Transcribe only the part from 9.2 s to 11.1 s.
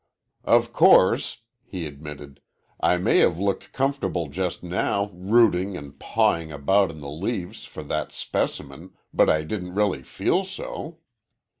I didn't really feel so."